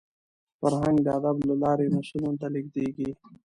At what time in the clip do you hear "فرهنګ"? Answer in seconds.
0.59-0.97